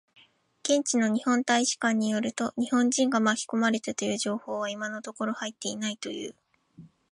[0.63, 6.33] 現地の日本大使館によると、日本人が巻き込まれたという情報は今のところ入っていないという。